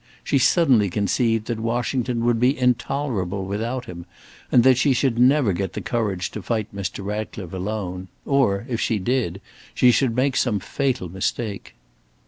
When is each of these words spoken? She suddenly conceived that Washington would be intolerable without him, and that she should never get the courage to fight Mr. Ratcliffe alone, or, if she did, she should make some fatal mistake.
She 0.23 0.39
suddenly 0.39 0.89
conceived 0.89 1.45
that 1.45 1.59
Washington 1.59 2.25
would 2.25 2.39
be 2.39 2.57
intolerable 2.57 3.45
without 3.45 3.85
him, 3.85 4.07
and 4.51 4.63
that 4.63 4.79
she 4.79 4.93
should 4.93 5.19
never 5.19 5.53
get 5.53 5.73
the 5.73 5.79
courage 5.81 6.31
to 6.31 6.41
fight 6.41 6.75
Mr. 6.75 7.05
Ratcliffe 7.05 7.53
alone, 7.53 8.07
or, 8.25 8.65
if 8.67 8.81
she 8.81 8.97
did, 8.97 9.39
she 9.75 9.91
should 9.91 10.15
make 10.15 10.35
some 10.35 10.59
fatal 10.59 11.07
mistake. 11.07 11.75